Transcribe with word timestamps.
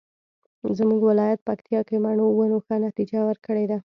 زمونږ 0.77 1.01
ولایت 1.09 1.39
پکتیکا 1.47 1.81
کې 1.87 1.97
مڼو 2.05 2.25
ونو 2.37 2.57
ښه 2.65 2.75
نتیجه 2.87 3.19
ورکړې 3.29 3.65
ده 3.71 3.77